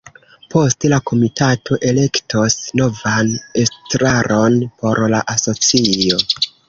Poste 0.53 0.89
la 0.93 0.97
komitato 1.09 1.77
elektos 1.91 2.55
novan 2.81 3.29
estraron 3.65 4.57
por 4.81 5.03
la 5.17 5.21
asocio. 5.35 6.23